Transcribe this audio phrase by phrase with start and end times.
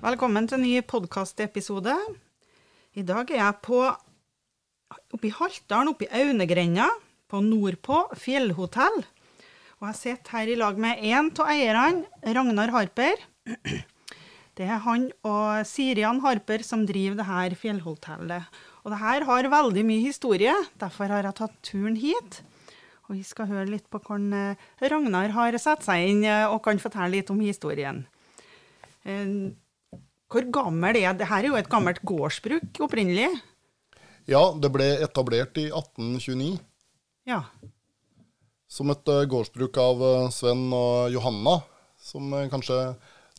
[0.00, 1.92] Velkommen til en ny podkastepisode.
[2.96, 6.86] I dag er jeg på oppe i Haltdalen, oppe i Aunegrenda,
[7.28, 8.96] på nordpå fjellhotell.
[9.76, 13.26] Og jeg sitter her i lag med en av eierne, Ragnar Harper.
[14.56, 18.60] Det er han og Sirian Harper som driver det her fjellhotellet.
[18.80, 22.40] Og det her har veldig mye historie, derfor har jeg tatt turen hit.
[23.10, 26.62] Og vi skal høre litt på hvordan eh, Ragnar har satt seg inn eh, og
[26.64, 28.06] kan fortelle litt om historien.
[30.30, 31.26] Hvor gammel er det?
[31.26, 33.28] Her er jo et gammelt gårdsbruk opprinnelig.
[34.30, 36.58] Ja, det ble etablert i 1829
[37.26, 37.40] Ja.
[38.70, 41.56] som et eh, gårdsbruk av eh, Sven og Johanna,
[41.98, 42.76] som eh, kanskje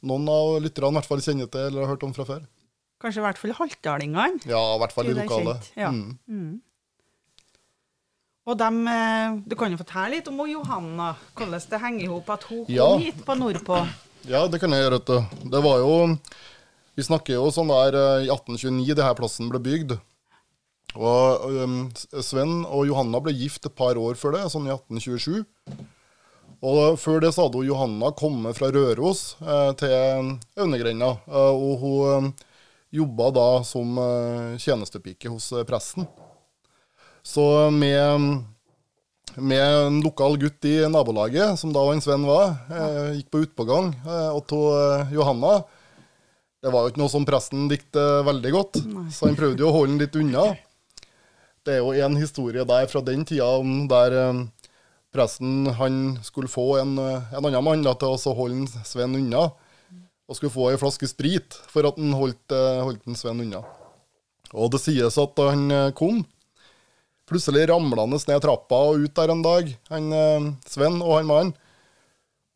[0.04, 2.41] noen av lytterne i hvert fall kjenner til eller har hørt om fra før.
[3.02, 4.44] Kanskje i hvert fall haltdalingene.
[4.52, 5.71] Ja, i hvert fall i lokalet.
[5.80, 5.90] ja.
[5.94, 6.60] Mm.
[8.52, 8.80] Og dem,
[9.48, 12.73] Du kan jo fortelle litt om Johanna, hvordan det henger i hop at hun kom
[12.76, 12.88] Ja.
[12.98, 13.77] hit på nordpå.
[14.27, 14.99] Ja, det kan jeg gjøre.
[15.46, 16.18] Det var jo
[16.98, 19.96] Vi snakker jo sånn der eh, i 1829 det her plassen ble bygd.
[21.00, 21.76] Og um,
[22.20, 25.46] Sven og Johanna ble gift et par år før det, sånn i 1827.
[26.62, 31.16] Og før det så hadde Johanna kommet fra Røros eh, til Aunegrenda.
[31.26, 32.48] Eh, og hun eh,
[33.00, 36.06] jobba da som eh, tjenestepike hos eh, presten.
[37.26, 38.44] Så med,
[39.42, 43.94] med en lokal gutt i nabolaget, som da en Sven var, eh, gikk på utpågang,
[44.06, 45.64] eh, og eh, Johanna
[46.62, 49.73] Det var jo ikke noe som presten likte veldig godt, så han prøvde jo å
[49.79, 50.43] holde den litt unna.
[51.65, 54.41] Det er jo en historie der fra den tida om der eh,
[55.13, 59.48] presten han skulle få en, eh, en annen mann da, til å holde Sven unna,
[60.29, 63.63] og skulle få ei flaske sprit for at han holdt, eh, holdt en Sven unna.
[64.53, 66.22] Og det sies at da han kom,
[67.29, 70.13] plutselig ramla han ned trappa og ut der en dag, han
[70.69, 71.53] Sven og han mannen.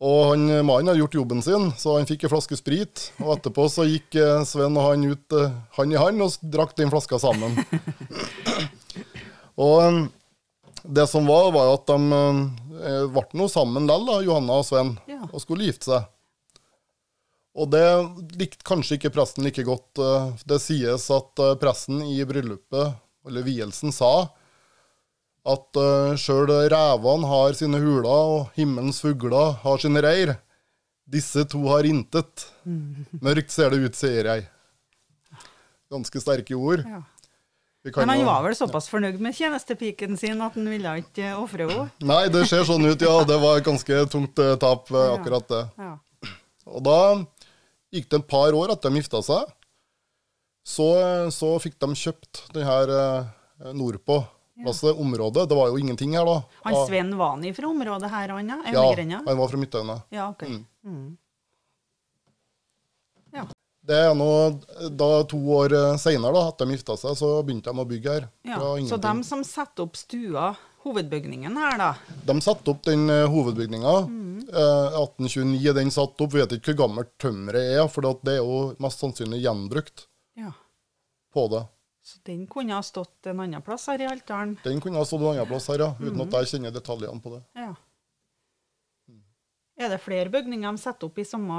[0.06, 3.08] Og han eh, mannen hadde gjort jobben sin, så han fikk en flaske sprit.
[3.24, 6.76] Og etterpå så gikk eh, Sven og han ut eh, hand i hand og drakk
[6.78, 7.58] den flaska sammen.
[9.68, 10.06] og
[10.86, 12.20] det som var, var at de
[13.16, 15.24] ble nå sammen likevel, Johanna og Sven, Ja.
[15.32, 16.12] og skulle gifte seg.
[17.56, 17.86] Og det
[18.38, 19.98] likte kanskje ikke presten like godt.
[20.44, 24.28] Det sies at presten i bryllupet, eller vielsen, sa
[25.46, 30.36] at uh, sjøl revene har sine huler, og himmelens fugler har sine reir.
[31.06, 32.48] Disse to har intet.
[33.22, 34.48] Mørkt ser det ut, sier jeg.
[35.94, 36.82] Ganske sterke ord.
[36.82, 37.04] Ja.
[37.94, 41.68] Men han var vel såpass fornøyd med tjenestepiken sin at han ville ikke eh, ofre
[41.70, 41.86] henne?
[42.02, 43.20] Nei, det ser sånn ut, ja.
[43.30, 45.62] Det var et ganske tungt eh, tap, eh, akkurat det.
[45.78, 45.92] Ja.
[46.66, 46.98] Og da
[47.94, 49.54] gikk det et par år at de gifta seg.
[50.66, 50.88] Så,
[51.30, 54.24] så fikk de kjøpt den her eh, nordpå.
[54.64, 55.50] Altså området.
[55.50, 56.36] Det var jo ingenting her da.
[56.64, 58.62] Han Sven var han fra området her, han ja?
[58.72, 59.98] ja, han var fra Midtøyene.
[60.16, 60.46] Ja, ok.
[60.86, 61.18] Mm.
[63.36, 63.44] Ja.
[63.86, 64.30] Det er nå
[64.98, 68.30] da to år seinere, etter de gifta seg, så begynte de å bygge her.
[68.48, 68.62] ja.
[68.88, 70.54] Så de som setter opp stua,
[70.86, 71.92] hovedbygningen her, da
[72.26, 73.94] De satte opp den eh, hovedbygninga.
[74.08, 74.40] Mm.
[74.48, 76.34] Eh, 1829 er den satt opp.
[76.34, 80.08] Vet ikke hvor gammelt tømmeret er, for det er jo mest sannsynlig gjenbrukt
[80.38, 80.52] Ja.
[81.34, 81.64] på det.
[82.06, 84.54] Så den kunne ha stått en annen plass her i Haltdalen?
[84.64, 86.28] Den kunne ha stått en annen plass her, ja, uten Mm.
[86.28, 87.42] at jeg kjenner detaljene på det.
[87.58, 87.72] Ja.
[89.76, 91.56] Er det flere bygninger de setter opp i samme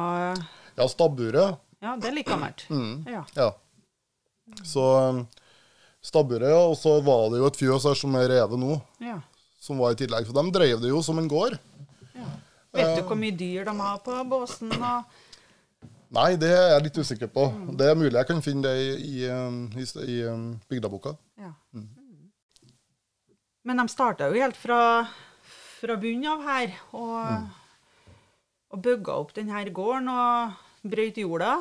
[0.77, 1.59] Ja, stabburet.
[1.83, 2.65] Ja, det er like gammelt.
[2.71, 3.05] Mm.
[3.11, 3.25] Ja.
[3.37, 3.51] Ja.
[4.65, 5.27] Så um,
[6.01, 6.63] stabburet, ja.
[6.71, 9.19] Og så var det jo et fjøs her som er revet nå, ja.
[9.61, 10.25] som var i tillegg.
[10.31, 11.59] For de drev det jo som en gård.
[12.77, 14.73] Vet du hvor mye dyr de har på båsen?
[14.77, 15.05] Og...
[16.15, 17.47] Nei, det er jeg litt usikker på.
[17.79, 21.17] Det er mulig jeg kan finne det i, i, um, i, i um, bygdaboka.
[21.43, 21.51] Ja.
[23.67, 24.79] Men de starta jo helt fra,
[25.81, 28.13] fra bunnen av her, og,
[28.71, 31.57] og bygga opp denne gården og brøyt jorda.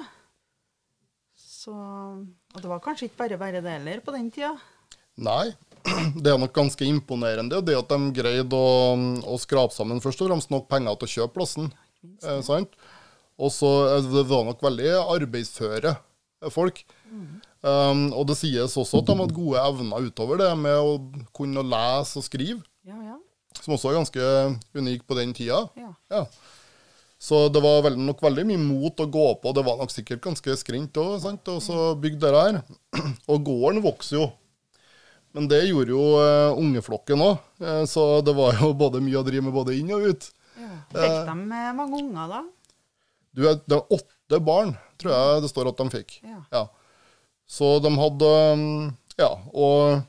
[1.36, 4.54] Så Og det var kanskje ikke bare bare det heller på den tida.
[5.18, 5.56] Nei,
[6.22, 8.94] det er nok ganske imponerende det at de greide å,
[9.26, 11.72] å skrape sammen først og fremst nok penger til å kjøpe plassen.
[12.22, 12.78] Eh, sant?
[13.42, 15.96] Og så eh, det var nok veldig arbeidsføre
[16.54, 16.84] folk.
[17.66, 20.92] Um, og det sies også at de hadde gode evner utover det med å
[21.34, 23.16] kunne lese og skrive, Ja, ja.
[23.64, 24.28] som også er ganske
[24.78, 25.64] unik på den tida.
[25.80, 25.94] ja.
[26.14, 26.26] Ja.
[27.26, 29.54] Så det var vel, nok veldig mye mot å gå på.
[29.56, 32.60] Det var nok sikkert ganske skrint òg, og så bygde det her.
[33.32, 34.26] Og gården vokser jo.
[35.34, 37.40] Men det gjorde jo uh, ungeflokken òg,
[37.90, 40.28] så det var jo både mye å drive med både inn og ut.
[40.60, 40.70] ja.
[40.92, 41.34] Fikk de
[41.64, 42.44] eh, mange unger, da?
[43.36, 46.20] Du, det var åtte barn, tror jeg det står at de fikk.
[46.54, 46.66] Ja.
[47.46, 48.68] Så de hadde um,
[49.20, 50.02] Ja, og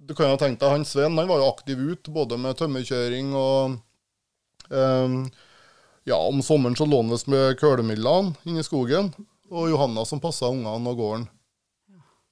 [0.00, 3.34] du kan jo tenke deg, han Sven han var jo aktiv ut, både med tømmerkjøring
[3.38, 3.76] og
[4.70, 5.20] um,
[6.08, 9.12] Ja, om sommeren så lå han visst med kølemidlene inne i skogen.
[9.50, 11.26] og Johanna som passa ungene og gården.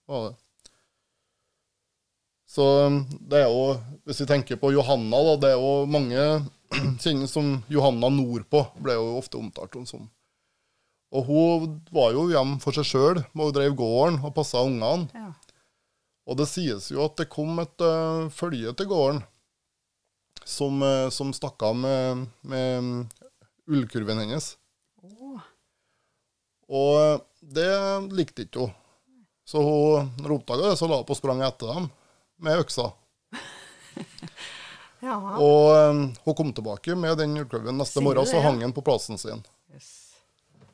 [0.09, 0.37] Var det.
[2.49, 3.75] Så um, det er jo,
[4.09, 6.23] hvis vi tenker på Johanna, da, det er jo mange
[7.03, 10.09] kjenner som Johanna nordpå, ble jo ofte omtalt om som.
[11.09, 15.09] Og hun var jo hjemme for seg sjøl, og drev gården og passa ungene.
[15.17, 15.33] Ja.
[16.29, 19.23] Og det sies jo at det kom et uh, følge til gården
[20.45, 23.17] som, uh, som stakk av med, med
[23.69, 24.51] ullkurven hennes.
[25.01, 25.41] Oh.
[26.69, 27.71] Og uh, det
[28.13, 28.77] likte ikke hun.
[29.49, 31.89] Så hun, når hun oppdaga det, så la hun på sprang etter dem
[32.45, 32.91] med øksa.
[35.05, 35.17] ja.
[35.39, 38.85] Og um, hun kom tilbake med den ullkurven neste morgen, og så hang den på
[38.87, 39.45] plassen sin.
[39.75, 39.93] Yes.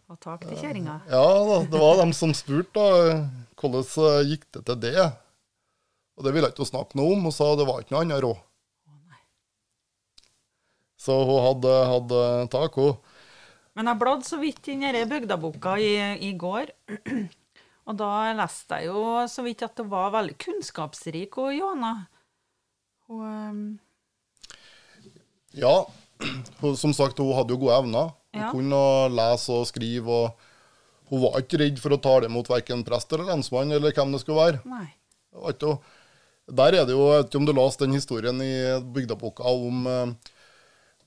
[0.08, 1.00] Og tak til kjerringa.
[1.10, 3.20] Ja da, det var dem som spurte da,
[3.60, 5.06] hvordan uh, gikk det til det.
[6.14, 8.24] Og det ville ikke hun snakke noe om, og sa det var ikke noe annet
[8.24, 8.42] råd.
[11.04, 12.20] Så hun hadde, hadde
[12.52, 12.94] tak, hun.
[13.74, 15.94] Men jeg bladde så vidt inn i bygdaboka i,
[16.30, 16.70] i går.
[17.90, 21.92] Og da leste jeg jo så vidt at det var veldig kunnskapsrik, og Johanna.
[23.10, 23.66] Hun ehm,
[25.54, 25.86] Ja,
[26.60, 28.12] hun, som sagt, hun hadde jo gode evner.
[28.34, 28.50] Hun Ja.
[28.50, 28.82] kunne
[29.14, 33.28] lese og skrive, og hun var ikke redd for å tale imot verken prest eller
[33.30, 34.60] lensmann eller hvem det skulle være.
[34.66, 34.88] Nei.
[35.34, 35.78] Det
[36.54, 39.86] Der er det jo, jeg vet ikke om du leste den historien i bygdaboka om
[39.86, 40.14] eh,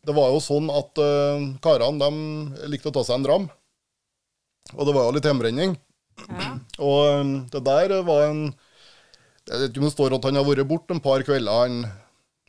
[0.08, 3.50] Det var jo sånn at uh, karene de likte å ta seg en dram.
[4.78, 5.76] Og det var jo litt hjembrenning.
[6.30, 6.54] Ja.
[6.88, 8.54] Og um, det der var en
[9.48, 11.92] Jeg vet ikke om det står at han har vært borte en par kvelder, han,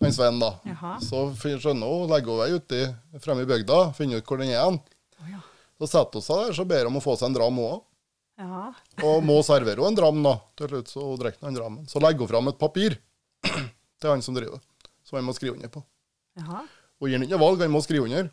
[0.07, 0.53] han Sven, da.
[0.69, 0.93] Jaha.
[1.03, 2.81] Så skjønner hun, legger hun vei uti
[3.25, 4.79] fremme i bygda, finner ut hvor den er hen.
[5.19, 5.41] Å ja.
[5.79, 7.77] Så setter hun seg der, så ber hun om å få seg en dram òg.
[8.39, 8.65] ja.
[9.03, 10.35] Og må servere henne en dram, da.
[10.59, 11.87] Til slutt så hun drikker han drammen.
[11.91, 12.99] Så legger hun fram et papir
[14.01, 14.63] til han som driver,
[15.07, 15.83] som han må skrive under på.
[16.39, 16.63] Jaha.
[16.99, 18.31] Og gir han ikke valg, han må skrive under.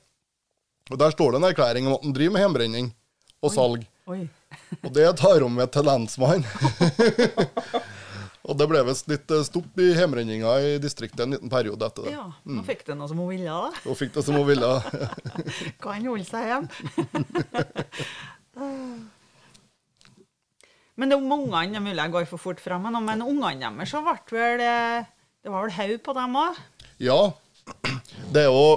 [0.92, 2.94] Og der står det en erklæring om at han driver med hjembrenning
[3.42, 3.86] og salg.
[4.06, 4.24] Oi.
[4.84, 6.46] Og det tar hun med til lensmannen.
[8.46, 12.06] og det ble visst litt eh, stopp i hjemrenninga i distriktet en liten periode etter
[12.06, 12.14] det.
[12.14, 12.26] Ja.
[12.46, 13.70] Nå fikk det noe som hun ville, da.
[13.88, 14.70] Hun fikk det som hun ville.
[15.84, 16.70] Kan holde seg hjemme.
[20.96, 23.90] men det er ungene, det er mulig jeg går for fort fram, men ungene deres
[23.96, 25.10] så ble vel eh,
[25.42, 26.62] Det var vel haug på dem òg?
[27.02, 27.20] Ja,
[28.34, 28.70] det er jo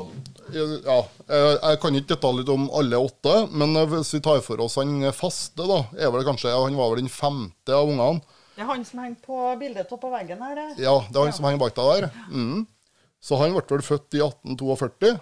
[0.48, 5.04] ja, jeg kan ikke detaljer om alle åtte, men hvis vi tar for oss han
[5.12, 8.24] faste, da, er vel kanskje, han var vel den femte av ungene.
[8.58, 10.82] Det er han som henger på bildet på veggen her, det.
[10.82, 12.08] Ja, det er han som henger bak deg der.
[12.34, 12.64] Mm.
[13.22, 15.12] Så han ble vel født i 1842,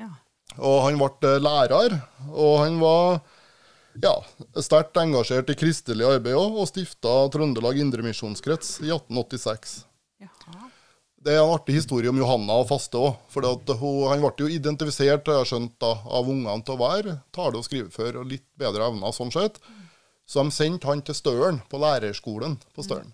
[0.00, 0.08] Ja.
[0.56, 1.98] og han ble eh, lærer.
[2.32, 3.20] Og han var
[4.00, 4.14] ja,
[4.56, 9.82] sterkt engasjert i kristelig arbeid òg, og stifta Trøndelag Indremisjonskrets i 1886.
[10.24, 10.70] Jaha.
[11.22, 13.20] Det er en artig historie om Johanna og faste òg.
[13.36, 18.22] For han ble jo identifisert skjønt da, av ungene til å være tale- og skrivefør
[18.24, 19.60] og litt bedre evner sånn sett.
[20.32, 23.10] Så de sendte han til Støren, på lærerskolen på Støren.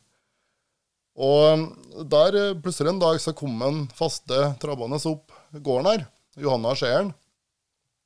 [1.19, 1.65] Og
[2.07, 6.05] der eh, plutselig en dag så kom en faste trabbende opp gården her.
[6.39, 7.11] Johanna han.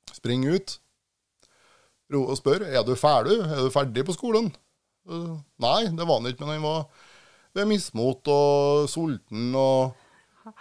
[0.09, 0.79] Springer ut.
[2.13, 4.49] Og spør er du ferdig Er du ferdig på skolen.
[5.05, 7.11] Eh, nei, det var han ikke, men han var
[7.53, 9.93] ved mismot og sulten og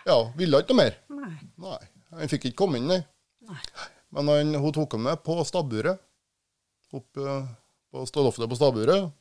[0.05, 1.01] ja, ville ikke noe mer.
[1.09, 1.33] Nei.
[1.65, 1.81] Nei,
[2.13, 3.01] Han fikk ikke komme inn, nei.
[3.49, 3.65] Nei.
[4.13, 6.05] Men han, hun tok ham med på stabburet.
[6.93, 7.17] Opp
[7.93, 9.13] på ofte på stabburet.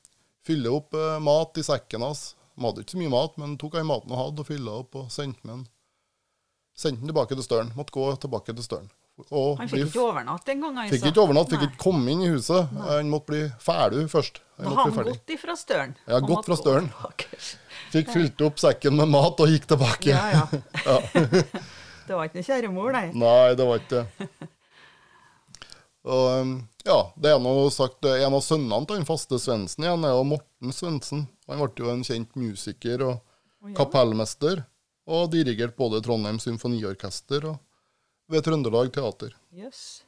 [0.47, 2.31] Fylle opp eh, mat i sekken hans.
[2.55, 4.97] Han hadde ikke så mye mat, men tok han maten han hadde, og fylla opp
[4.99, 5.67] og sendte han.
[6.77, 7.71] Sendte den tilbake til Støren.
[7.77, 8.89] Måtte gå tilbake til Støren.
[9.29, 10.95] Og Han fikk ikke overnatt engang, altså.
[10.95, 11.67] fikk ikke overnatt, fikk Nei.
[11.69, 12.71] ikke komme inn i huset.
[12.87, 14.39] Han måtte bli ferdig først.
[14.57, 15.93] Han har han gått ifra støren.
[16.07, 16.87] Ja, gått fra støren.
[16.95, 17.27] tilbake.
[17.91, 20.15] Fikk fylt opp sekken med mat og gikk tilbake.
[20.15, 20.97] Ja, ja.
[22.07, 23.05] det var ikke noe kjæremor, nei.
[23.13, 24.49] Nei, det var ikke det.
[26.01, 26.53] Og um,
[26.87, 30.23] ja, det er noe sagt, En av sønnene til den faste Svendsen igjen er jo
[30.31, 31.27] Morten Svendsen.
[31.49, 33.17] Han ble jo en kjent musiker og
[33.67, 33.75] ja.
[33.77, 34.63] kapellmester.
[35.11, 37.59] Og dirigert både Trondheim Symfoniorkester og
[38.31, 39.35] ved Trøndelag Teater.
[39.53, 40.01] Jøss.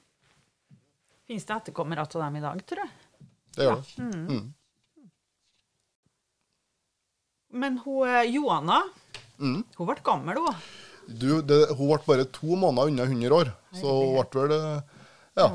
[1.27, 2.91] Fins det etterkommere av dem i dag, tror jeg?
[3.53, 4.09] Det gjør det.
[4.33, 4.45] Mm.
[7.53, 8.81] Men hun eh, Johanna,
[9.41, 9.63] Mm.
[9.75, 10.55] hun ble gammel, hun.
[11.19, 14.99] Du, det, hun ble bare to måneder unna 100 år, så hun ble vel eh,
[15.41, 15.47] Ja.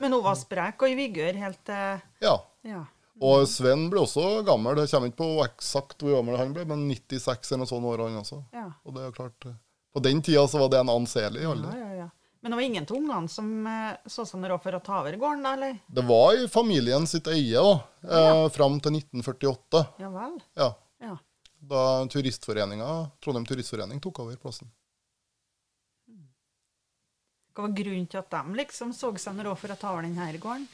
[0.00, 2.36] Men hun var sprek og i vigør helt til ja.
[2.64, 2.84] Ja.
[3.20, 4.76] Og Sven ble også gammel.
[4.78, 8.04] Det kommer ikke på eksakt hvor gammel han ble, men 96 eller noe sånt år,
[8.06, 8.38] han også.
[8.54, 8.68] Ja.
[8.86, 9.56] Og det er klart, eh,
[9.94, 11.74] På den tida så var det en anselig Ja, alder.
[11.78, 12.08] ja, ja.
[12.40, 15.16] Men det var ingen av ungene som eh, så seg råd for å ta over
[15.18, 15.78] gården, da, eller?
[15.90, 19.86] Det var i familien sitt eie da, eh, fram til 1948.
[19.98, 20.38] Ja vel?
[20.54, 21.16] Ja, Ja.
[21.60, 24.70] da turistforeninga, Trondheim Turistforening tok over plassen.
[27.58, 30.04] Hva var grunnen til at de liksom så seg noe råd for å ta over
[30.06, 30.68] denne gården?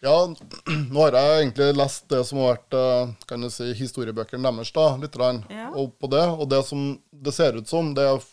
[0.00, 0.14] Ja,
[0.92, 4.70] nå har jeg egentlig lest det som har vært eh, kan du si, historiebøkene deres,
[4.72, 5.18] da, litt.
[5.52, 5.66] Ja.
[5.76, 8.24] Og på det, og det som det ser ut som, det er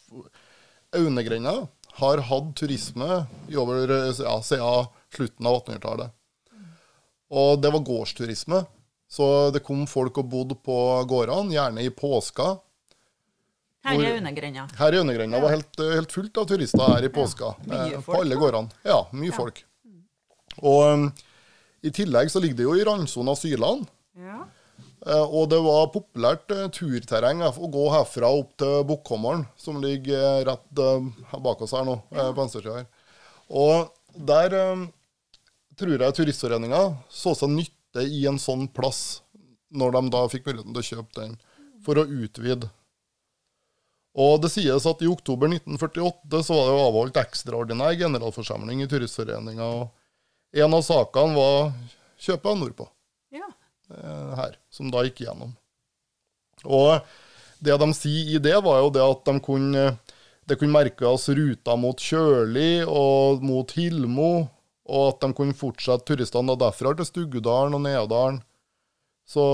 [0.95, 1.57] Aunegrenda
[2.00, 6.15] har hatt turisme i over, eh, ja, siden slutten av 1800-tallet.
[7.36, 8.63] Og det var gårdsturisme.
[9.12, 10.79] Så det kom folk og bodde på
[11.12, 12.53] gårdene, gjerne i påska.
[13.82, 14.68] Her er Unnegrenda.
[14.78, 17.56] Her i Det var helt, helt fullt av turister her i påska.
[17.66, 18.70] Mye eh, på alle gårdene.
[18.86, 19.64] Ja, mye folk.
[20.62, 21.06] Og um,
[21.82, 23.88] i tillegg så ligger det jo i randsona Syland.
[24.20, 24.44] Ja.
[25.02, 29.80] Uh, og det var populært uh, turterreng eh, å gå herfra opp til Bukkhommeren, som
[29.82, 32.86] ligger eh, rett uh, bak oss her nå, eh, på venstresida her.
[33.50, 33.90] Og
[34.30, 34.84] der eh,
[35.80, 39.24] tror jeg Turistforeninga så seg nytte i en sånn plass,
[39.74, 41.34] når de da fikk muligheten til å kjøpe den,
[41.82, 42.70] for å utvide.
[44.20, 48.89] Og det sies at i oktober 1948 så var det jo avholdt ekstraordinær generalforsamling i
[48.91, 51.72] Turistforeninga, og en av sakene var
[52.20, 52.88] kjøpet av nordpå
[53.32, 53.48] ja.
[53.96, 55.53] eh, her, som da gikk gjennom.
[56.68, 57.00] Og
[57.63, 59.86] det de sier i det, var jo det at de kunne,
[60.50, 64.34] det kunne merkes ruter mot Kjøli og mot Hilmo,
[64.91, 68.41] og at de kunne fortsette turistene derfra til Stuggedalen og Nedalen.
[69.30, 69.46] Så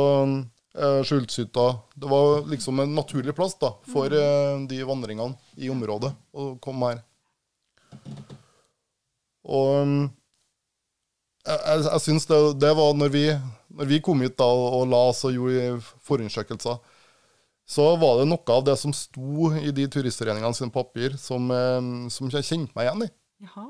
[0.75, 6.13] eh, Skjultshytta Det var liksom en naturlig plass da, for eh, de vandringene i området
[6.33, 7.03] å komme her.
[9.47, 10.03] Og mm,
[11.47, 13.25] jeg, jeg, jeg syns det, det var når vi,
[13.79, 16.79] når vi kom hit da og la oss og gjorde forundersøkelser,
[17.67, 22.07] så var det noe av det som sto i de turistforeningene sine papir, som, eh,
[22.13, 23.11] som jeg kjente meg igjen i.
[23.47, 23.67] Jaha.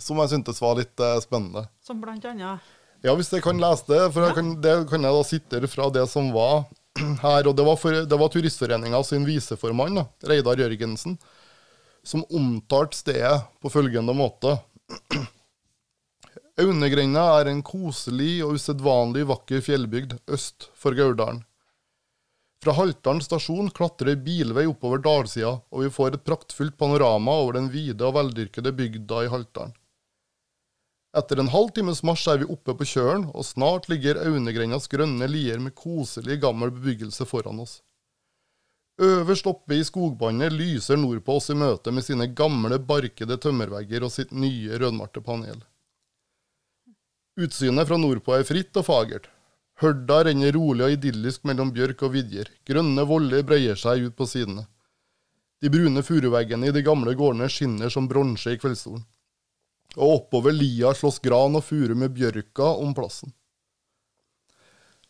[0.00, 1.66] Som jeg syntes var litt eh, spennende.
[1.84, 2.74] Som blant annet
[3.06, 6.04] Ja, hvis jeg kan lese det, for kan, det kan jeg da sitere fra det
[6.10, 6.64] som var
[7.24, 7.46] her.
[7.46, 11.18] Og det var, for, det var Turistforeninga sin viseformann, da, Reidar Jørgensen,
[12.02, 14.56] som omtalte stedet på følgende måte.
[16.58, 21.44] Aunegrenda er en koselig og usedvanlig vakker fjellbygd øst for Gauldalen.
[22.58, 27.68] Fra Haltdalen stasjon klatrer bilvei oppover dalsida, og vi får et praktfullt panorama over den
[27.70, 29.77] vide og veldyrkede bygda i Haltdalen.
[31.16, 35.28] Etter en halv times marsj er vi oppe på kjølen, og snart ligger Aunegrendas grønne
[35.30, 37.78] lier med koselig, gammel bebyggelse foran oss.
[39.00, 44.12] Øverst oppe i skogbåndet lyser nordpå oss i møte med sine gamle, barkede tømmervegger og
[44.12, 45.62] sitt nye, rødmarte panel.
[47.38, 49.28] Utsynet fra nordpå er fritt og fagert.
[49.78, 52.50] Hørda renner rolig og idyllisk mellom bjørk og vidjer.
[52.66, 54.66] Grønne voller breier seg ut på sidene.
[55.62, 59.06] De brune furuveggene i de gamle gårdene skinner som bronse i kveldssolen.
[59.96, 63.32] Og oppover lia slåss gran og furu med bjørka om plassen.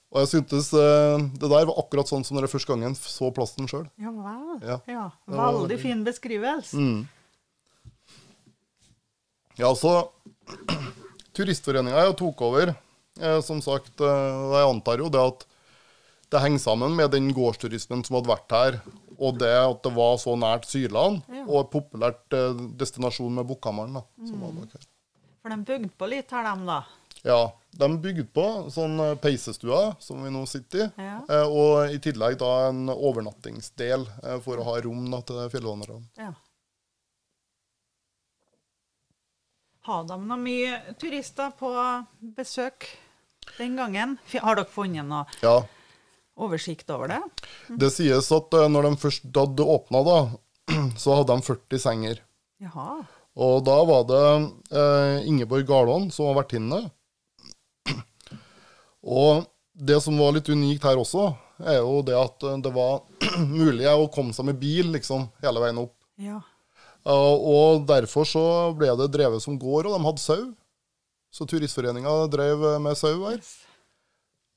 [0.09, 3.29] Og jeg syntes eh, det der var akkurat sånn som når jeg første gangen så
[3.35, 3.89] plassen sjøl.
[4.01, 4.63] Ja vel.
[4.65, 4.79] Ja.
[4.89, 5.07] Ja.
[5.29, 6.79] Veldig fin beskrivelse.
[6.81, 7.03] Mm.
[9.59, 10.09] Ja, så
[11.37, 12.73] Turistforeninga tok over.
[13.21, 15.45] Eh, som sagt, eh, jeg antar jo det at
[16.33, 18.81] det henger sammen med den gårdsturismen som hadde vært her,
[19.19, 21.38] og det at det var så nært Syrland, Ja.
[21.49, 23.99] Og et populært eh, destinasjon med Bukkhammeren.
[23.99, 24.87] her.
[25.43, 26.81] For de bygde på litt her, de da.
[27.25, 27.39] Ja,
[27.75, 31.17] de bygde på sånn eh, peisestua, som vi nå sitter i, Ja.
[31.29, 36.05] eh, og i tillegg da en overnattingsdel eh, for å ha rom da, til fjellvandrerne.
[36.21, 36.35] Ja.
[39.89, 41.71] Har de noe mye turister på
[42.37, 42.85] besøk
[43.57, 44.19] den gangen?
[44.43, 45.63] Har dere funnet noe Ja,
[46.37, 47.21] oversikt over det?
[47.81, 50.19] Det sies at eh, når de først hadde åpna, da,
[51.01, 52.23] så hadde de 40 senger.
[52.63, 53.01] Jaha.
[53.39, 54.23] Og da var det
[54.75, 56.83] eh, Ingeborg Garlån som var vertinne.
[59.09, 59.47] Og
[59.79, 61.31] det som var litt unikt her også,
[61.63, 63.05] er jo det at eh, det var
[63.61, 65.95] mulig å komme seg med bil liksom hele veien opp.
[66.19, 66.41] Ja.
[67.07, 68.45] Eh, og derfor så
[68.79, 70.45] ble det drevet som gård, og de hadde sau.
[71.31, 73.41] Så Turistforeninga drev med sau her.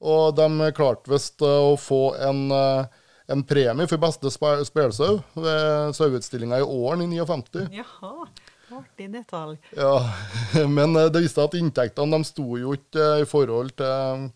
[0.02, 3.01] Og de klarte visst eh, å få en, eh,
[3.32, 7.68] en premie for beste spe- spelsau ved saueutstillinga i Åren i 59.
[7.76, 8.28] Jaha.
[8.72, 9.58] Artig detalj.
[9.76, 9.98] Ja,
[10.78, 14.30] Men eh, det viste at inntektene de sto jo ikke eh, i forhold til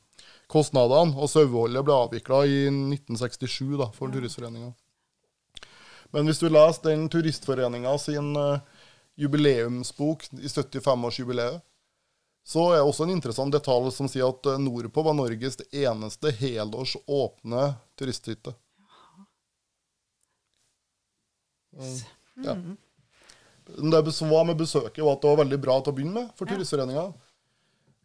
[0.51, 4.73] kostnadene, og saueholdet ble avvikla i 1967 da, for Turistforeninga.
[6.13, 8.59] Men hvis du leser den Turistforeninga sin eh,
[9.23, 11.63] jubileumsbok i 75-årsjubileet,
[12.45, 16.35] så er det også en interessant detalj som sier at eh, nordpå var Norges eneste
[16.43, 18.53] helårs åpne turisthytte.
[21.75, 22.00] Mm,
[22.46, 22.55] Ja.
[24.03, 26.34] Det som var med besøket, var at det var veldig bra til å begynne med
[26.38, 27.08] for Turistforeninga.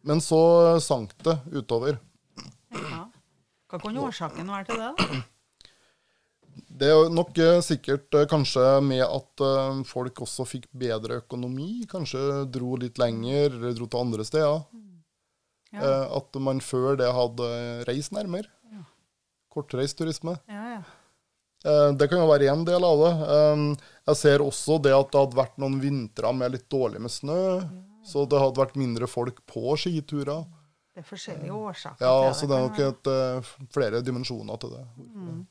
[0.03, 1.99] Men så sank det utover.
[2.73, 3.03] Ja.
[3.69, 4.89] Hva kunne årsaken være til det?
[4.97, 5.21] da?
[6.81, 11.85] Det er nok eh, sikkert eh, kanskje med at eh, folk også fikk bedre økonomi.
[11.91, 14.63] Kanskje dro litt lenger, eller dro til andre steder.
[15.71, 15.91] Ja.
[16.17, 17.47] At man før det hadde
[17.87, 18.49] reist nærmere.
[19.51, 20.33] Kortreist turisme.
[20.47, 20.60] Ja, ja.
[21.63, 23.11] Det kan jo være én del av det.
[23.35, 27.13] Eh, jeg ser også det at det hadde vært noen vintre med litt dårlig med
[27.13, 27.43] snø.
[28.05, 30.45] Så det hadde vært mindre folk på skiturer.
[30.91, 34.73] Det er forskjellige årsaker Ja, til så det er nok et, eh, flere dimensjoner til
[34.75, 34.81] det.
[34.99, 35.45] Mm.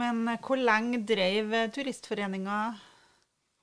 [0.00, 2.60] Men eh, hvor lenge drev eh, turistforeninga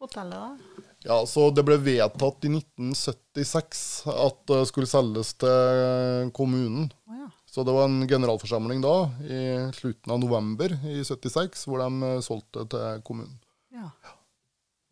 [0.04, 0.84] hotellet, da?
[1.08, 6.92] Ja, så Det ble vedtatt i 1976 at det skulle selges til kommunen.
[7.08, 7.30] Oh, ja.
[7.58, 12.20] Så det var en generalforsamling da, i slutten av november i 76, hvor de eh,
[12.22, 13.40] solgte til kommunen.
[13.74, 13.88] ja.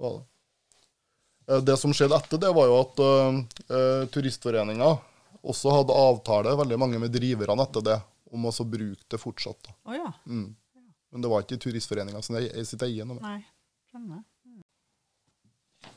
[0.02, 0.24] ja det.
[1.54, 4.88] Eh, det som skjedde etter det, var jo at uh, turistforeninga
[5.46, 8.00] også hadde avtale, veldig mange med driverne etter det,
[8.34, 9.62] om å bruke det fortsatt.
[9.68, 9.76] da.
[9.86, 10.10] Oh, ja.
[10.26, 10.56] Mm.
[11.14, 13.06] Men det var ikke turistforeninga som jeg sitt eie.
[13.06, 13.22] noe.
[13.22, 13.44] Nei,
[13.92, 14.26] skjønner.
[14.42, 15.94] Mm.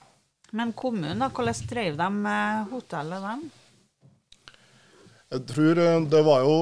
[0.52, 1.32] Men kommunen, da?
[1.32, 2.36] Hvordan drev de
[2.74, 3.48] hotellet, dem?
[5.34, 6.56] Jeg tror eh, det var jo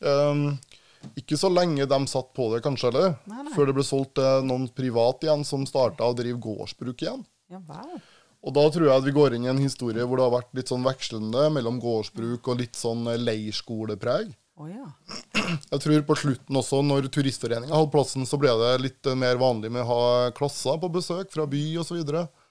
[0.00, 0.44] um,
[1.20, 3.18] ikke så lenge de satt på det, kanskje, eller?
[3.28, 3.52] Nei, nei.
[3.56, 7.22] Før det ble solgt til noen privat igjen, som starta å drive gårdsbruk igjen.
[7.52, 8.00] Ja vel.
[8.40, 10.54] Og da tror jeg at vi går inn i en historie hvor det har vært
[10.56, 14.32] litt sånn vekslende mellom gårdsbruk og litt sånn eh, leirskolepreg.
[14.60, 14.86] Oh, ja.
[15.72, 19.40] Jeg tror på slutten også, når Turistforeninga hadde plassen, så ble det litt eh, mer
[19.40, 22.00] vanlig med å ha klasser på besøk fra by osv.
[22.00, 22.48] Og,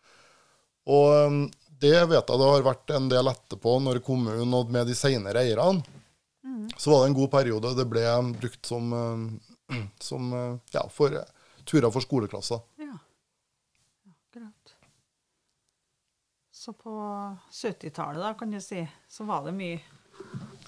[0.93, 1.41] og um,
[1.79, 5.45] det vet jeg det har vært en del etterpå, når kommunen og med de senere
[5.45, 5.99] eierne.
[6.77, 9.39] Så var det en god periode det ble brukt som, um,
[9.99, 11.23] som uh, ja, for uh,
[11.67, 12.59] turer for skoleklasser.
[12.79, 12.97] Ja.
[14.09, 14.75] Akkurat.
[16.51, 16.91] Så på
[17.51, 19.79] 70-tallet, da, kan du si, så var det mye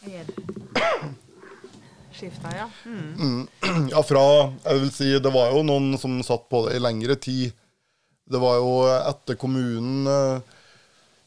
[0.08, 2.70] eierskifter, ja.
[2.86, 3.48] Mm.
[3.92, 7.16] Ja, fra Jeg vil si, det var jo noen som satt på det i lengre
[7.16, 7.52] tid.
[8.32, 10.42] Det var jo etter kommunen eh,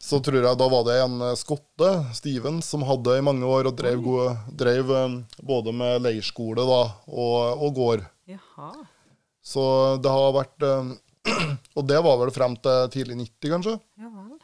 [0.04, 3.70] Så tror jeg da var det en eh, skotte, Steven, som hadde i mange år
[3.70, 8.04] og drev, gode, drev eh, både med leirskole da, og, og gård.
[8.28, 8.68] Jaha.
[9.44, 9.64] Så
[10.04, 10.92] det har vært eh,
[11.78, 13.78] Og det var vel frem til tidlig 90, kanskje.
[14.00, 14.34] Ja vel.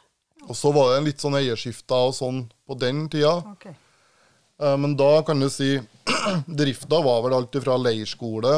[0.49, 3.35] Og så var det en litt sånn eierskifte og sånn på den tida.
[3.53, 3.67] OK.
[3.69, 5.75] Eh, Men da kan du si
[6.61, 8.55] drifta var vel alt fra leirskole,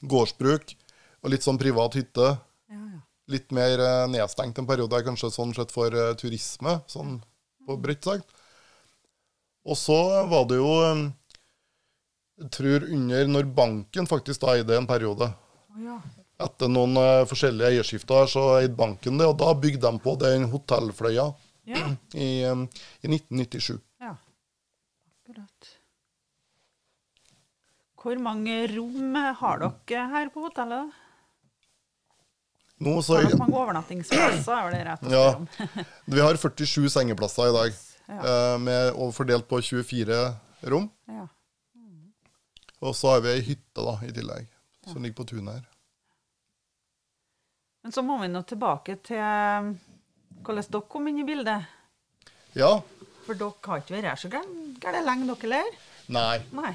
[0.00, 0.72] gårdsbruk
[1.20, 2.30] og litt sånn privat hytte.
[2.72, 3.02] Ja, ja.
[3.30, 7.20] Litt mer eh, nedstengt en periode, kanskje sånn sett for eh, turisme, sånn
[7.66, 8.32] på bredt sagt.
[9.68, 9.98] Og så
[10.30, 11.02] var det jo eh,
[12.40, 15.28] Jeg tror under når banken faktisk da eide en periode.
[15.70, 15.98] Oh, ja.
[16.40, 20.48] Etter noen uh, forskjellige eierskifter så eide banken det, og da bygde de på den
[20.48, 21.26] hotellfløya
[21.68, 21.82] Ja.
[22.16, 22.64] i, um,
[23.04, 23.76] i 1997.
[24.00, 24.14] ja.
[25.20, 25.68] Akkurat.
[28.00, 30.96] Hvor mange rom har dere her på hotellet?
[32.80, 34.54] Nå så Har dere mange overnattingsplasser?
[34.56, 35.24] er det rett Ja.
[36.14, 37.74] Vi har 47 sengeplasser i dag,
[38.08, 38.20] Ja.
[38.20, 40.16] eh, med, og fordelt på 24
[40.72, 40.88] rom.
[41.08, 41.26] Ja.
[42.80, 44.46] Og så har vi ei hytte da, i tillegg,
[44.88, 45.66] som ligger på tunet her.
[47.84, 49.68] Men så må vi nå tilbake til eh,
[50.40, 51.68] hvordan dere kom inn i bildet.
[52.56, 52.80] Ja,
[53.26, 55.76] For dere har ikke vært her så gæren gæren lenge, dere, heller?
[56.08, 56.38] nei.
[56.56, 56.72] Nei.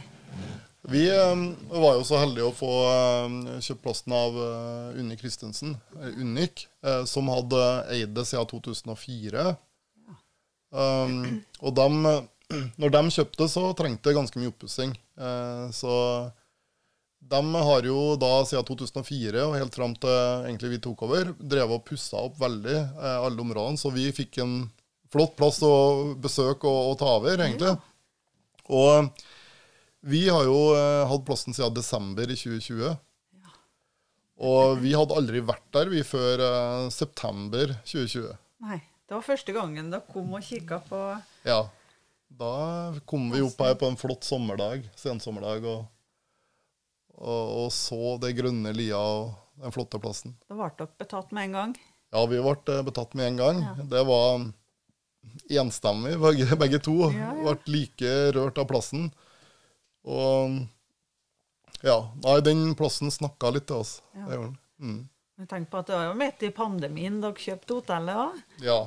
[0.87, 1.35] Vi eh,
[1.69, 6.67] var jo så heldige å få eh, kjøpt plassen av eh, Unni Christensen, eh, Unnik,
[6.85, 7.61] eh, som hadde
[7.95, 9.47] eid det siden 2004.
[10.75, 11.15] Um,
[11.63, 12.23] og dem, eh,
[12.81, 14.93] når de kjøpte, så trengte det ganske mye oppussing.
[15.73, 15.91] Så
[17.25, 20.11] de har jo da siden 2004 og helt fram til
[20.45, 23.79] egentlig vi tok over, drevet og pussa opp veldig alle områdene.
[23.81, 24.57] Så vi fikk en
[25.09, 25.71] flott plass å
[26.21, 27.73] besøke og, og ta over, egentlig.
[28.75, 29.25] Og
[30.05, 32.95] vi har jo eh, hatt plassen siden desember i 2020.
[34.45, 38.35] Og vi hadde aldri vært der vi før eh, september 2020.
[38.65, 38.81] Nei.
[39.05, 40.99] Det var første gangen dere kom og kikka på
[41.45, 41.65] Ja.
[42.35, 42.53] Da
[43.07, 45.85] kom vi opp her på en flott sommerdag, sensommerdag, og,
[47.15, 49.29] og, og så det grønne lia og
[49.61, 50.33] den flotte plassen.
[50.49, 51.75] Da ble dere betatt med en gang.
[52.11, 53.61] Ja, vi ble eh, betatt med en gang.
[53.93, 54.43] Det var
[55.61, 56.97] enstemmig, begge, begge to.
[57.13, 57.45] Ja, ja.
[57.45, 59.11] Ble like rørt av plassen.
[60.05, 60.61] Og
[61.85, 63.99] ja, nei, den plassen snakka litt til oss.
[64.13, 64.25] Ja.
[64.25, 64.57] Det gjorde den.
[64.81, 65.03] Mm.
[65.35, 68.37] Jeg tenker på at Det var jo midt i pandemien dere kjøpte hotellet òg.
[68.63, 68.79] Ja.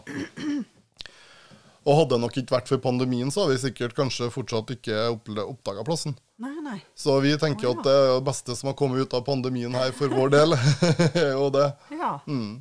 [1.89, 4.97] Og hadde det nok ikke vært for pandemien, så hadde vi sikkert kanskje fortsatt ikke
[5.15, 6.17] oppdaga plassen.
[6.43, 6.79] Nei, nei.
[6.99, 7.79] Så vi tenker oh, ja.
[7.79, 10.57] at det er det beste som har kommet ut av pandemien her for vår del.
[11.09, 11.69] er jo det.
[11.97, 12.13] Ja.
[12.29, 12.59] Mm.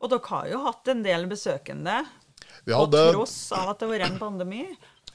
[0.00, 2.00] Og dere har jo hatt en del besøkende,
[2.64, 4.64] Vi på hadde, tross av at det har vært en pandemi.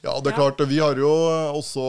[0.02, 1.10] Ja, det er klart, vi har jo
[1.54, 1.84] også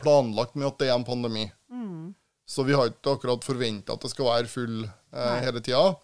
[0.00, 1.46] planlagt med at det er en pandemi.
[1.72, 2.14] Mm.
[2.46, 5.96] Så vi har ikke akkurat forventa at det skal være full eh, hele tida.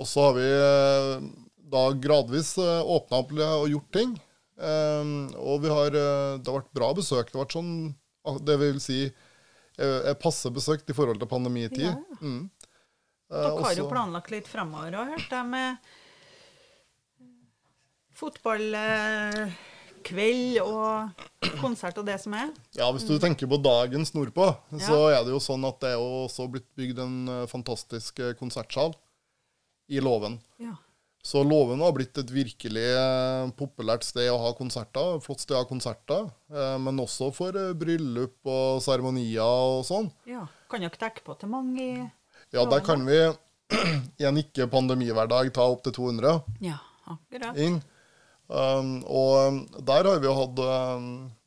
[0.00, 1.26] Og så har vi eh,
[1.72, 4.14] da gradvis eh, åpna opp og gjort ting.
[4.56, 7.28] Eh, og vi har, eh, det har vært bra besøk.
[7.28, 7.74] Det har vært sånn,
[8.24, 9.02] ah, det vil si,
[9.76, 11.90] eh, eh, passe besøkt i forhold til pandemitid.
[11.90, 11.98] Ja.
[12.22, 12.48] Mm.
[13.32, 15.76] Eh, Dere har jo planlagt litt fremover òg, hørte jeg, med
[20.02, 22.50] fotballkveld og konsert og det som er.
[22.76, 24.48] Ja, Hvis du tenker på dagens nordpå,
[24.80, 28.32] så er det jo sånn at det er også blitt bygd en eh, fantastisk eh,
[28.34, 28.94] konsertsal
[29.90, 30.40] i Låven.
[30.58, 30.74] Ja.
[31.22, 35.20] Så Låven har blitt et virkelig eh, populært sted å ha konserter.
[35.22, 36.26] Flott sted å ha konserter.
[36.82, 40.10] Men også for bryllup og seremonier og sånn.
[40.26, 40.46] ja.
[40.72, 41.94] Kan dere dekke på til mange i
[42.52, 43.18] Ja, der kan vi
[44.20, 46.32] i en ikke-pandemihverdag ta opptil 200
[46.64, 46.78] Ja,
[47.12, 47.56] akkurat.
[47.60, 47.76] inn.
[48.52, 51.06] Um, og der har vi hatt um,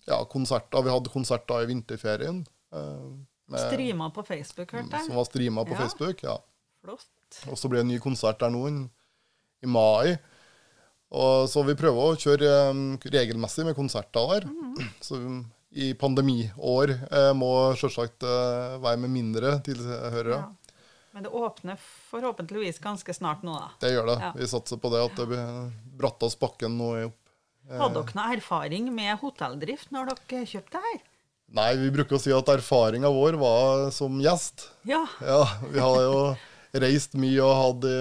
[0.09, 0.81] ja, konserter.
[0.85, 2.39] Vi hadde konserter i vinterferien.
[2.73, 5.05] um, med- Streama på Facebook, hørte jeg.
[5.05, 5.77] som var streama på Ja.
[5.83, 6.23] Facebook.
[6.23, 6.37] ja.
[6.81, 7.05] Flott.
[7.49, 10.17] Og så blir det en ny konsert der nå i- mai.
[11.11, 14.47] Og så vi prøver å kjøre um, regelmessig med konserter der.
[14.49, 14.89] Mm.
[15.01, 15.19] Så
[15.75, 20.37] i pandemiår eh, må selvsagt eh, være med mindre tilhørere.
[20.39, 20.49] Ja.
[21.13, 21.77] Men det åpner
[22.15, 23.69] forhåpentligvis ganske snart nå, da.
[23.83, 24.17] Det gjør det.
[24.23, 24.31] Ja.
[24.39, 27.19] Vi satser på det at det blir brattest bakken nå opp.
[27.65, 30.99] Hadde dere noe erfaring med hotelldrift når dere kjøpte her?
[31.55, 34.67] Nei, vi bruker å si at erfaringa vår var som gjest.
[34.89, 35.03] Ja.
[35.21, 36.19] Ja, vi har jo
[36.75, 37.97] reist mye og hatt i,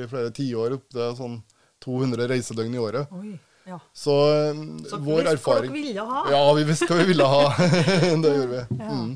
[0.00, 1.38] i flere tiår opp til sånn
[1.84, 3.14] 200 reisedøgn i året.
[3.16, 3.34] Oi.
[3.68, 3.78] Ja.
[3.92, 6.22] Så, eh, Så vår visste hva dere ville ha.
[6.32, 7.42] Ja, vi visste hva vi ville ha.
[8.24, 8.62] det gjorde vi.
[8.80, 8.90] Ja.
[8.90, 9.12] Mm.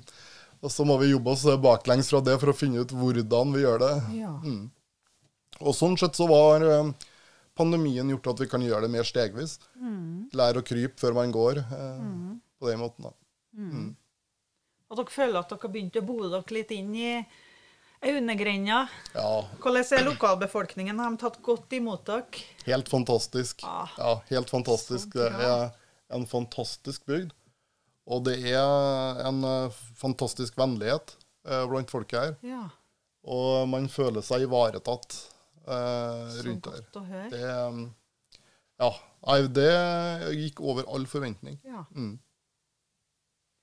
[0.64, 3.64] Og så må vi jobbe oss baklengs fra det for å finne ut hvordan vi
[3.66, 3.94] gjør det.
[4.16, 4.33] Ja.
[4.40, 4.70] Mm.
[5.61, 6.88] Og sånn sett så var eh,
[7.57, 9.59] pandemien gjort at vi kan gjøre det mer stegvis.
[9.77, 10.31] Mm.
[10.35, 12.09] Lære å krype før man går, eh,
[12.59, 13.11] på den måten.
[13.11, 13.14] da.
[14.88, 17.11] Og dere føler at dere har begynt å bo dere litt inn i
[18.05, 18.83] Aunegrenda.
[19.14, 20.98] Ja, Hvordan er lokalbefolkningen?
[21.00, 22.42] Har de tatt godt imot dere?
[22.66, 23.62] helt fantastisk.
[23.64, 25.14] Ah, Ja, helt fantastisk.
[25.14, 25.70] Det er
[26.12, 27.33] en fantastisk bygd.
[28.04, 31.14] Og det er en eh, fantastisk vennlighet
[31.48, 32.34] eh, blant folk her.
[32.44, 32.66] Ja,
[33.24, 35.16] Og man føler seg ivaretatt
[35.64, 36.82] eh, rundt her.
[36.82, 37.30] godt å høre.
[37.32, 37.86] Det, um,
[38.82, 38.90] ja,
[39.48, 39.70] det
[40.36, 41.56] gikk over all forventning.
[41.64, 41.86] Ja.
[41.96, 42.18] Mm.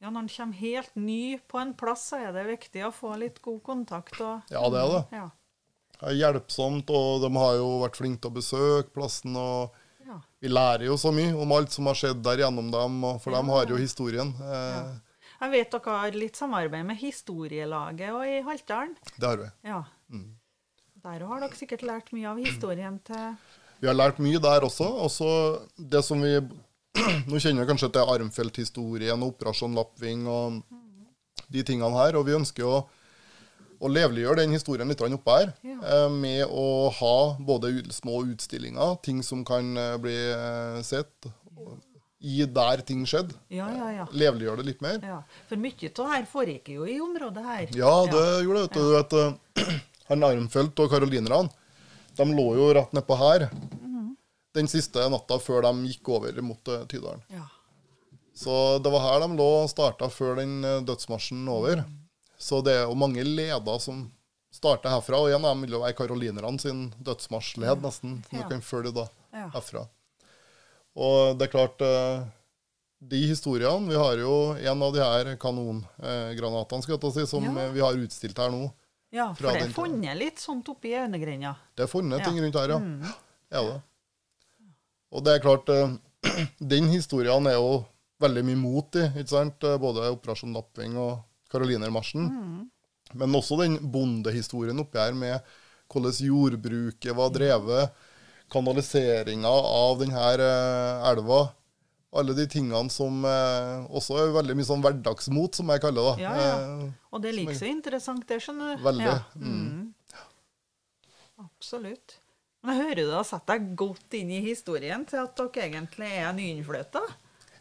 [0.02, 3.14] ja, når en kommer helt ny på en plass, så er det viktig å få
[3.22, 4.18] litt god kontakt.
[4.18, 5.04] Og, Ja, det er det.
[5.20, 5.28] Ja.
[6.02, 9.38] Det er hjelpsomt, og de har jo vært flinke til å besøke plassen.
[9.38, 9.78] og
[10.08, 10.18] Ja.
[10.42, 13.32] Vi lærer jo så mye om alt som har skjedd der gjennom dem, og for
[13.34, 13.42] Ja.
[13.42, 14.34] de har jo historien.
[14.42, 14.84] Eh, Ja.
[15.42, 18.96] Jeg vet dere har litt samarbeid med Historielaget og i Haltdalen.
[19.18, 19.48] Det har vi.
[19.66, 19.84] Ja.
[20.12, 20.36] Mm.
[21.04, 23.38] Der har dere sikkert lært mye av historien til
[23.82, 24.86] Vi har lært mye der også.
[25.02, 26.36] Også det som vi
[27.28, 30.62] Nå kjenner vi kanskje til Armfelt-historien og Operasjon Lappving og
[31.50, 32.16] de tingene her.
[32.20, 32.86] Og vi ønsker å,
[33.82, 35.54] å leveliggjøre den historien litt oppe her.
[35.66, 35.78] Ja.
[35.82, 41.30] eh, Med å ha både små utstillinger, ting som kan eh, bli eh, sett
[42.22, 43.34] i der ting skjedde.
[43.50, 44.04] Ja, ja, ja.
[44.14, 45.00] Leveliggjøre det litt mer.
[45.02, 45.24] ja.
[45.50, 47.64] For mye av det her foregikk jo i området her.
[47.74, 48.84] Ja, det gjorde det.
[48.94, 49.80] vet Du vet,
[50.12, 51.50] han Armfelt og karolinerne
[52.20, 53.48] de lå jo rett nedpå her
[54.54, 56.60] den siste natta før de gikk over mot
[56.92, 57.22] Tydalen.
[57.32, 57.46] Ja.
[58.36, 61.82] Så det var her de lå og starta før den dødsmarsjen over.
[62.42, 64.08] Så det er jo mange leder som
[64.52, 68.18] starter herfra, og en av dem vil jo være karolinerne sin dødsmarsjled, nesten.
[68.30, 68.44] Som Ja.
[68.44, 69.50] du kan følge da Ja.
[69.54, 69.86] herfra.
[70.96, 72.26] Og det er klart eh,
[73.04, 77.70] De historiene Vi har jo en av de her kanongranatene skal jeg si, som Ja.
[77.72, 78.72] vi har utstilt her nå.
[79.12, 81.56] ja, for det er funnet litt sånt oppi Aunegrenda.
[81.76, 82.78] Det er funnet ting rundt her, ja.
[82.80, 83.14] Mm.
[83.52, 83.82] ja det.
[85.12, 85.98] Og det er klart, eh,
[86.60, 87.86] den historien er jo
[88.22, 89.64] veldig mye mot i, ikke sant?
[89.64, 92.28] Eh, både Operasjon Napping og Karolinermarsjen.
[92.32, 92.70] Mm.
[93.20, 95.42] Men også den bondehistorien oppi her med
[95.92, 97.98] hvordan jordbruket var drevet,
[98.52, 101.42] kanaliseringa av denne eh, elva.
[102.12, 106.24] Alle de tingene som eh, også er veldig mye sånn hverdagsmot, som jeg kaller det.
[106.26, 106.56] Ja, ja.
[106.60, 108.84] Eh, Og det er like så interessant, det, skjønner du.
[108.88, 109.20] Veldig, Ja.
[109.36, 109.94] mm.
[111.42, 112.18] Absolutt.
[112.62, 116.10] Men jeg hører du har satt deg godt inn i historien til at dere egentlig
[116.22, 117.02] er nyinnflytta.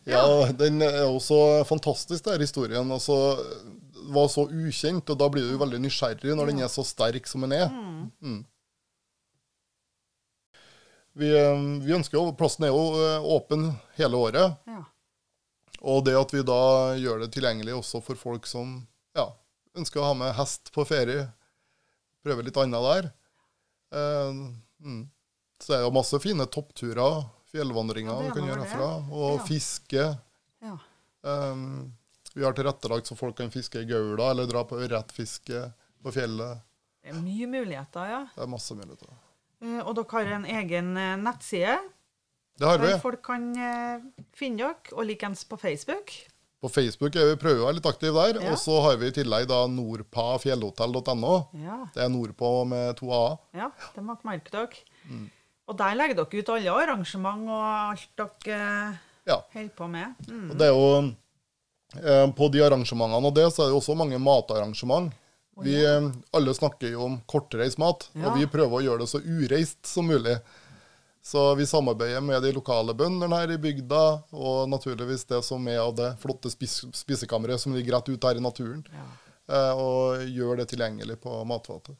[0.08, 0.24] Ja,
[0.56, 2.90] den er også fantastisk, den historien.
[2.90, 6.84] Altså, så var så ukjent, og da blir du veldig nysgjerrig når den er så
[6.86, 7.68] sterk som den er.
[8.22, 8.40] Mm.
[11.20, 14.84] Vi, eh, vi ønsker jo, Plassen er jo eh, åpen hele året, Ja.
[15.82, 16.60] og det at vi da
[17.00, 18.78] gjør det tilgjengelig også for folk som
[19.16, 19.26] ja,
[19.76, 21.26] ønsker å ha med hest på ferie,
[22.24, 23.10] prøve litt annet der.
[23.90, 24.52] Uh,
[24.86, 25.02] mm.
[25.58, 30.06] Så det er jo masse fine toppturer, fjellvandringer Ja, vi kan gjøre herfra, og fiske.
[30.62, 30.76] ja.
[31.22, 31.92] Um,
[32.32, 35.64] vi har tilrettelagt så folk kan fiske i gaula eller dra på ørretfiske
[36.02, 36.62] på fjellet.
[37.02, 38.20] Det er mye muligheter, ja.
[38.36, 39.10] Det er masse muligheter.
[39.60, 41.74] Uh, Og dere har en egen eh, nettside.
[42.60, 42.92] Det har vi.
[43.02, 44.04] Folk kan uh,
[44.36, 46.12] finne dere, og likeens på Facebook.
[46.60, 48.40] På Facebook er vi prøver å være litt aktive der.
[48.44, 48.52] Ja.
[48.52, 51.34] Og så har vi i tillegg da nordpafjellhotell.no.
[51.64, 53.38] Ja, Det er nordpå med to a-er.
[53.56, 54.82] ja det må dere merke dere.
[55.08, 55.30] Mm.
[55.70, 58.08] Og der legger dere ut alle arrangement og alt
[58.44, 59.36] dere eh, Ja.
[59.54, 60.14] holder på med.
[60.26, 60.46] Mm.
[60.50, 60.86] Og det er jo
[62.02, 65.12] eh, På de arrangementene og det, så er det også mange matarrangement.
[65.60, 68.30] Vi eh, alle snakker jo om kortreist mat, Ja.
[68.30, 70.38] og vi prøver å gjøre det så ureist som mulig.
[71.22, 75.82] Så vi samarbeider med de lokale bøndene her i bygda, og naturligvis det som er
[75.82, 79.74] av det flotte spis spisekammeret som ligger rett ute her i naturen, Ja.
[79.76, 81.94] og gjør det tilgjengelig på matfatet.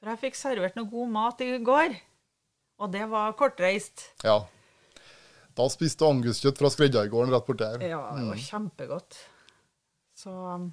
[0.00, 1.94] For jeg fikk servert noe god mat i går,
[2.80, 4.06] og det var kortreist.
[4.24, 4.38] Ja.
[5.56, 7.82] Da spiste anguskjøtt fra skreddergården rett borti her.
[7.84, 9.18] Ja, det var kjempegodt.
[10.16, 10.70] Så um,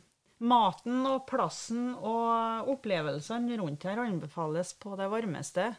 [0.48, 5.74] maten og plassen og opplevelsene rundt her anbefales på det varmeste.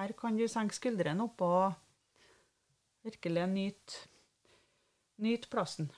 [0.00, 1.74] Her kan du senke skuldrene opp og
[3.04, 4.04] virkelig nyte,
[5.20, 5.90] nyt plassen.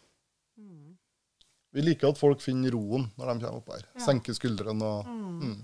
[1.72, 3.86] Vi liker at folk finner roen når de kommer opp her.
[3.94, 4.06] Ja.
[4.08, 5.60] Senker skuldrene og mm.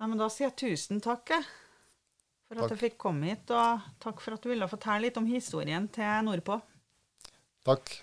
[0.00, 1.36] Nei, men da sier jeg tusen takk.
[2.48, 2.74] For at Takk.
[2.74, 6.26] jeg fikk komme hit, og takk for at du ville fortelle litt om historien til
[6.26, 6.58] nordpå.
[7.64, 7.94] Takk.